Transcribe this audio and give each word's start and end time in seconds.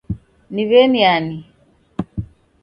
Ni 0.53 0.63
mweni 0.67 1.01
ani? 1.13 1.37